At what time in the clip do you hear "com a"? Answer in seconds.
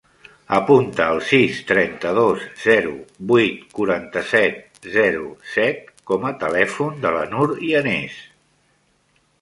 6.13-6.35